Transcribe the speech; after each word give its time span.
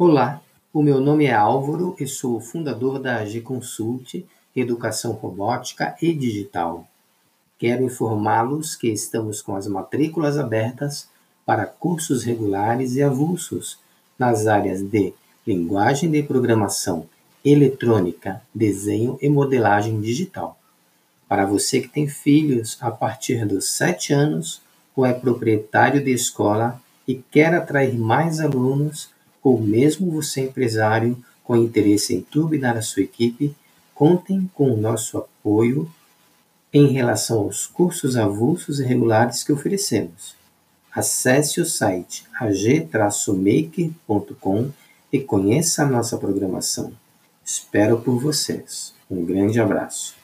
Olá, 0.00 0.40
o 0.72 0.80
meu 0.80 1.00
nome 1.00 1.24
é 1.24 1.34
Álvaro 1.34 1.96
e 1.98 2.06
sou 2.06 2.36
o 2.36 2.40
fundador 2.40 3.00
da 3.00 3.16
AG 3.16 3.40
Consult 3.40 4.24
Educação 4.54 5.10
Robótica 5.10 5.96
e 6.00 6.14
Digital. 6.14 6.86
Quero 7.58 7.82
informá-los 7.82 8.76
que 8.76 8.86
estamos 8.86 9.42
com 9.42 9.56
as 9.56 9.66
matrículas 9.66 10.38
abertas 10.38 11.08
para 11.44 11.66
cursos 11.66 12.22
regulares 12.22 12.94
e 12.94 13.02
avulsos 13.02 13.80
nas 14.16 14.46
áreas 14.46 14.80
de 14.82 15.12
linguagem 15.44 16.08
de 16.08 16.22
programação, 16.22 17.08
eletrônica, 17.44 18.40
desenho 18.54 19.18
e 19.20 19.28
modelagem 19.28 20.00
digital. 20.00 20.56
Para 21.28 21.44
você 21.44 21.80
que 21.80 21.88
tem 21.88 22.06
filhos 22.06 22.78
a 22.80 22.92
partir 22.92 23.44
dos 23.44 23.70
7 23.70 24.12
anos 24.12 24.62
ou 24.94 25.04
é 25.04 25.12
proprietário 25.12 26.00
de 26.00 26.12
escola 26.12 26.80
e 27.04 27.16
quer 27.16 27.52
atrair 27.52 27.98
mais 27.98 28.38
alunos, 28.38 29.10
ou 29.42 29.60
mesmo 29.60 30.10
você 30.10 30.42
empresário 30.42 31.22
com 31.44 31.56
interesse 31.56 32.14
em 32.14 32.20
turbinar 32.20 32.76
a 32.76 32.82
sua 32.82 33.02
equipe, 33.02 33.54
contem 33.94 34.50
com 34.54 34.70
o 34.70 34.76
nosso 34.76 35.16
apoio 35.18 35.90
em 36.72 36.88
relação 36.88 37.40
aos 37.40 37.66
cursos 37.66 38.16
avulsos 38.16 38.80
e 38.80 38.84
regulares 38.84 39.42
que 39.42 39.52
oferecemos. 39.52 40.36
Acesse 40.92 41.60
o 41.60 41.64
site 41.64 42.24
ag-maker.com 42.38 43.80
e 45.12 45.20
conheça 45.20 45.82
a 45.82 45.86
nossa 45.86 46.18
programação. 46.18 46.92
Espero 47.44 48.00
por 48.00 48.18
vocês. 48.20 48.92
Um 49.10 49.24
grande 49.24 49.58
abraço. 49.58 50.17